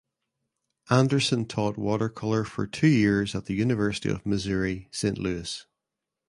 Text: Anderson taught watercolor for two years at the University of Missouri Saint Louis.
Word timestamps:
Anderson 0.89 1.45
taught 1.45 1.77
watercolor 1.77 2.43
for 2.43 2.65
two 2.65 2.87
years 2.87 3.35
at 3.35 3.45
the 3.45 3.53
University 3.53 4.09
of 4.09 4.25
Missouri 4.25 4.87
Saint 4.89 5.19
Louis. 5.19 5.63